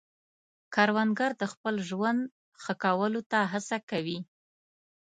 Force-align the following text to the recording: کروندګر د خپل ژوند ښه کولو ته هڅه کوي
کروندګر 0.73 1.31
د 1.41 1.43
خپل 1.53 1.75
ژوند 1.89 2.19
ښه 2.61 2.73
کولو 2.83 3.21
ته 3.31 3.39
هڅه 3.51 3.77
کوي 3.89 4.19